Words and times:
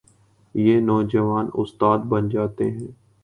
یہ 0.55 0.79
نوجوان 0.79 1.49
استاد 1.53 1.99
بن 2.09 2.29
جاتے 2.29 2.69
ہیں۔ 2.71 2.87